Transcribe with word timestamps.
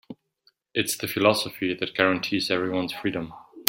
It's 0.73 0.97
the 0.97 1.07
philosophy 1.07 1.75
that 1.75 1.93
guarantees 1.93 2.49
everyone's 2.49 2.91
freedom. 2.91 3.33